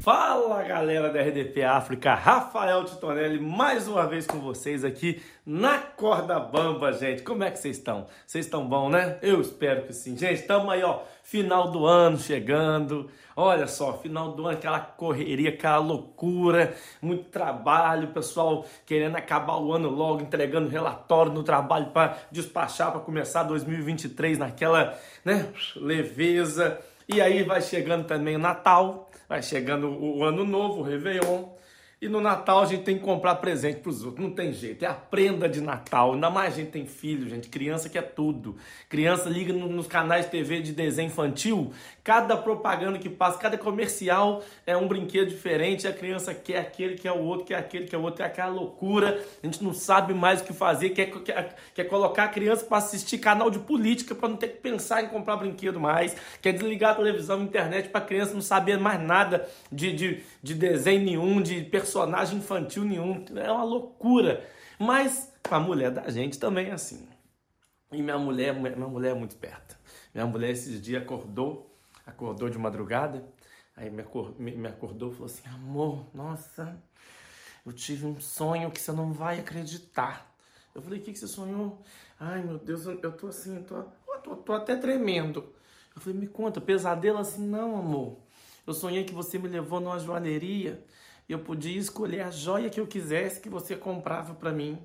Fala 0.00 0.62
galera 0.62 1.12
da 1.12 1.20
RDP 1.20 1.62
África, 1.62 2.14
Rafael 2.14 2.86
Titonelli 2.86 3.38
mais 3.38 3.86
uma 3.86 4.06
vez 4.06 4.26
com 4.26 4.40
vocês 4.40 4.82
aqui 4.82 5.20
na 5.44 5.76
corda 5.76 6.40
bamba, 6.40 6.90
gente. 6.94 7.22
Como 7.22 7.44
é 7.44 7.50
que 7.50 7.58
vocês 7.58 7.76
estão? 7.76 8.06
Vocês 8.26 8.46
estão 8.46 8.66
bom, 8.66 8.88
né? 8.88 9.18
Eu 9.20 9.42
espero 9.42 9.82
que 9.82 9.92
sim. 9.92 10.16
Gente, 10.16 10.40
estamos 10.40 10.70
aí, 10.72 10.82
ó, 10.82 11.00
final 11.22 11.70
do 11.70 11.84
ano 11.84 12.16
chegando. 12.16 13.10
Olha 13.36 13.66
só, 13.66 13.92
final 13.98 14.32
do 14.32 14.46
ano, 14.46 14.56
aquela 14.56 14.80
correria, 14.80 15.50
aquela 15.50 15.76
loucura, 15.76 16.74
muito 17.02 17.24
trabalho, 17.24 18.08
pessoal 18.08 18.64
querendo 18.86 19.16
acabar 19.16 19.58
o 19.58 19.70
ano 19.70 19.90
logo, 19.90 20.22
entregando 20.22 20.70
relatório 20.70 21.30
no 21.30 21.42
trabalho 21.42 21.90
para 21.90 22.16
despachar 22.32 22.90
para 22.90 23.02
começar 23.02 23.42
2023 23.42 24.38
naquela, 24.38 24.98
né, 25.22 25.46
leveza. 25.76 26.80
E 27.12 27.20
aí 27.20 27.42
vai 27.42 27.60
chegando 27.60 28.06
também 28.06 28.36
o 28.36 28.38
Natal, 28.38 29.10
vai 29.28 29.42
chegando 29.42 29.88
o 29.88 30.22
ano 30.22 30.44
novo, 30.44 30.80
o 30.80 30.82
Réveillon. 30.82 31.48
E 32.02 32.08
no 32.08 32.18
Natal 32.18 32.62
a 32.62 32.64
gente 32.64 32.82
tem 32.82 32.96
que 32.96 33.04
comprar 33.04 33.34
presente 33.34 33.80
para 33.80 33.90
os 33.90 34.02
outros. 34.02 34.24
Não 34.24 34.34
tem 34.34 34.54
jeito. 34.54 34.82
É 34.82 34.88
a 34.88 34.94
prenda 34.94 35.46
de 35.46 35.60
Natal. 35.60 36.14
Ainda 36.14 36.30
mais 36.30 36.54
a 36.54 36.56
gente 36.56 36.70
tem 36.70 36.86
filho, 36.86 37.28
gente. 37.28 37.50
Criança 37.50 37.90
que 37.90 37.98
é 37.98 38.02
tudo. 38.02 38.56
Criança 38.88 39.28
liga 39.28 39.52
nos 39.52 39.86
canais 39.86 40.24
de 40.24 40.30
TV 40.30 40.62
de 40.62 40.72
desenho 40.72 41.08
infantil. 41.08 41.74
Cada 42.02 42.38
propaganda 42.38 42.98
que 42.98 43.10
passa, 43.10 43.38
cada 43.38 43.58
comercial 43.58 44.42
é 44.66 44.74
um 44.74 44.88
brinquedo 44.88 45.28
diferente. 45.28 45.86
A 45.86 45.92
criança 45.92 46.32
quer 46.32 46.60
aquele, 46.60 46.94
quer 46.94 47.12
o 47.12 47.18
outro, 47.18 47.44
quer 47.44 47.56
aquele, 47.56 47.86
quer 47.86 47.98
o 47.98 48.02
outro. 48.02 48.22
É 48.22 48.26
aquela 48.26 48.48
loucura. 48.48 49.22
A 49.42 49.46
gente 49.46 49.62
não 49.62 49.74
sabe 49.74 50.14
mais 50.14 50.40
o 50.40 50.44
que 50.44 50.54
fazer. 50.54 50.90
Quer, 50.90 51.10
quer, 51.20 51.54
quer 51.74 51.84
colocar 51.84 52.24
a 52.24 52.28
criança 52.28 52.64
para 52.64 52.78
assistir 52.78 53.18
canal 53.18 53.50
de 53.50 53.58
política 53.58 54.14
para 54.14 54.30
não 54.30 54.38
ter 54.38 54.48
que 54.48 54.56
pensar 54.56 55.04
em 55.04 55.08
comprar 55.08 55.36
brinquedo 55.36 55.78
mais. 55.78 56.16
Quer 56.40 56.54
desligar 56.54 56.92
a 56.92 56.94
televisão, 56.94 57.40
a 57.40 57.42
internet 57.42 57.90
para 57.90 58.00
a 58.00 58.04
criança 58.06 58.32
não 58.32 58.40
saber 58.40 58.78
mais 58.78 58.98
nada 58.98 59.46
de, 59.70 59.92
de, 59.92 60.22
de 60.42 60.54
desenho 60.54 61.04
nenhum, 61.04 61.42
de 61.42 61.60
personagem 61.64 61.89
personagem 61.90 62.38
infantil 62.38 62.84
nenhum. 62.84 63.24
É 63.34 63.50
uma 63.50 63.64
loucura. 63.64 64.48
Mas 64.78 65.32
a 65.50 65.58
mulher 65.58 65.90
da 65.90 66.08
gente 66.08 66.38
também 66.38 66.68
é 66.68 66.72
assim. 66.72 67.08
E 67.90 68.00
minha 68.00 68.18
mulher, 68.18 68.54
minha 68.54 68.76
mulher 68.86 69.10
é 69.10 69.14
muito 69.14 69.32
esperta. 69.32 69.76
Minha 70.14 70.26
mulher 70.26 70.50
esses 70.50 70.80
dias 70.80 71.02
acordou, 71.02 71.76
acordou 72.06 72.48
de 72.48 72.56
madrugada, 72.56 73.24
aí 73.76 73.90
me 73.90 74.02
acordou 74.68 75.10
e 75.10 75.14
falou 75.14 75.26
assim: 75.26 75.48
amor, 75.48 76.06
nossa, 76.14 76.80
eu 77.66 77.72
tive 77.72 78.06
um 78.06 78.20
sonho 78.20 78.70
que 78.70 78.80
você 78.80 78.92
não 78.92 79.12
vai 79.12 79.40
acreditar. 79.40 80.32
Eu 80.72 80.80
falei: 80.80 81.00
o 81.00 81.02
que, 81.02 81.12
que 81.12 81.18
você 81.18 81.26
sonhou? 81.26 81.82
Ai 82.18 82.42
meu 82.42 82.58
Deus, 82.58 82.86
eu 82.86 83.12
tô 83.12 83.26
assim, 83.26 83.56
eu 83.56 83.64
tô, 83.64 83.76
eu 83.76 84.20
tô, 84.22 84.36
tô 84.36 84.52
até 84.52 84.76
tremendo. 84.76 85.52
Eu 85.94 86.00
falei: 86.00 86.18
me 86.18 86.28
conta, 86.28 86.60
pesadelo 86.60 87.18
assim? 87.18 87.44
Não, 87.44 87.76
amor. 87.76 88.18
Eu 88.64 88.72
sonhei 88.72 89.02
que 89.02 89.12
você 89.12 89.36
me 89.36 89.48
levou 89.48 89.80
numa 89.80 89.98
joalheria 89.98 90.84
eu 91.32 91.38
podia 91.38 91.78
escolher 91.78 92.22
a 92.22 92.30
joia 92.30 92.68
que 92.68 92.80
eu 92.80 92.86
quisesse 92.86 93.40
que 93.40 93.48
você 93.48 93.76
comprava 93.76 94.34
para 94.34 94.52
mim. 94.52 94.78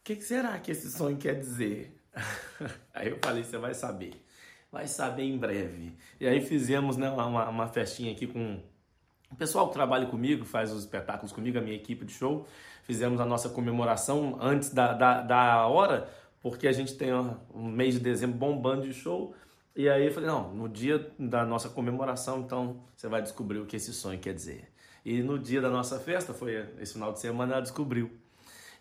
O 0.00 0.04
que, 0.04 0.16
que 0.16 0.24
será 0.24 0.58
que 0.58 0.70
esse 0.70 0.90
sonho 0.90 1.16
quer 1.16 1.38
dizer? 1.38 1.98
aí 2.94 3.08
eu 3.08 3.18
falei, 3.22 3.44
você 3.44 3.58
vai 3.58 3.74
saber. 3.74 4.12
Vai 4.70 4.86
saber 4.86 5.22
em 5.22 5.38
breve. 5.38 5.94
E 6.20 6.26
aí 6.26 6.40
fizemos 6.40 6.96
né, 6.96 7.08
uma, 7.10 7.48
uma 7.48 7.68
festinha 7.68 8.12
aqui 8.12 8.26
com 8.26 8.60
o 9.30 9.36
pessoal 9.36 9.68
que 9.68 9.74
trabalha 9.74 10.06
comigo, 10.06 10.44
faz 10.44 10.72
os 10.72 10.80
espetáculos 10.80 11.32
comigo, 11.32 11.58
a 11.58 11.60
minha 11.60 11.76
equipe 11.76 12.04
de 12.04 12.12
show. 12.12 12.46
Fizemos 12.82 13.20
a 13.20 13.24
nossa 13.24 13.48
comemoração 13.48 14.38
antes 14.40 14.70
da, 14.70 14.92
da, 14.92 15.20
da 15.20 15.66
hora, 15.66 16.10
porque 16.40 16.66
a 16.66 16.72
gente 16.72 16.94
tem 16.94 17.12
um 17.12 17.62
mês 17.62 17.94
de 17.94 18.00
dezembro 18.00 18.36
bombando 18.36 18.82
de 18.82 18.92
show. 18.92 19.34
E 19.76 19.88
aí 19.88 20.06
eu 20.06 20.12
falei, 20.12 20.28
não, 20.28 20.52
no 20.52 20.68
dia 20.68 21.10
da 21.18 21.44
nossa 21.44 21.68
comemoração, 21.68 22.40
então 22.40 22.82
você 22.96 23.08
vai 23.08 23.22
descobrir 23.22 23.58
o 23.58 23.66
que 23.66 23.76
esse 23.76 23.92
sonho 23.92 24.18
quer 24.18 24.34
dizer. 24.34 24.68
E 25.04 25.22
no 25.22 25.38
dia 25.38 25.60
da 25.60 25.70
nossa 25.70 25.98
festa, 25.98 26.34
foi 26.34 26.66
esse 26.80 26.94
final 26.94 27.12
de 27.12 27.20
semana, 27.20 27.54
ela 27.54 27.62
descobriu. 27.62 28.10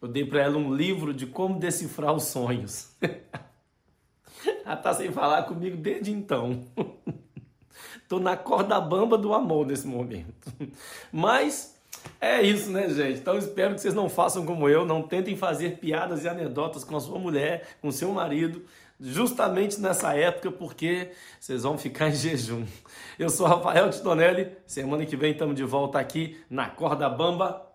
Eu 0.00 0.08
dei 0.08 0.24
para 0.24 0.42
ela 0.42 0.56
um 0.56 0.74
livro 0.74 1.14
de 1.14 1.26
como 1.26 1.58
decifrar 1.58 2.14
os 2.14 2.24
sonhos. 2.24 2.94
ela 4.64 4.76
tá 4.76 4.92
sem 4.92 5.10
falar 5.10 5.44
comigo 5.44 5.76
desde 5.76 6.10
então. 6.10 6.64
Tô 8.08 8.20
na 8.20 8.36
corda 8.36 8.80
bamba 8.80 9.16
do 9.16 9.32
amor 9.32 9.66
nesse 9.66 9.86
momento. 9.86 10.52
Mas 11.10 11.73
é 12.20 12.42
isso, 12.42 12.70
né, 12.70 12.88
gente? 12.88 13.20
Então 13.20 13.36
espero 13.36 13.74
que 13.74 13.80
vocês 13.80 13.94
não 13.94 14.08
façam 14.08 14.44
como 14.44 14.68
eu, 14.68 14.84
não 14.84 15.02
tentem 15.02 15.36
fazer 15.36 15.78
piadas 15.78 16.24
e 16.24 16.28
anedotas 16.28 16.84
com 16.84 16.96
a 16.96 17.00
sua 17.00 17.18
mulher, 17.18 17.68
com 17.80 17.90
seu 17.90 18.10
marido, 18.12 18.64
justamente 19.00 19.80
nessa 19.80 20.14
época, 20.14 20.50
porque 20.50 21.10
vocês 21.38 21.62
vão 21.62 21.76
ficar 21.76 22.08
em 22.08 22.14
jejum. 22.14 22.64
Eu 23.18 23.28
sou 23.28 23.46
Rafael 23.46 23.90
Titonelli, 23.90 24.52
semana 24.66 25.04
que 25.04 25.16
vem 25.16 25.32
estamos 25.32 25.54
de 25.54 25.64
volta 25.64 25.98
aqui 25.98 26.40
na 26.48 26.68
Corda 26.68 27.08
Bamba. 27.08 27.66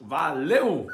Valeu! 0.00 0.86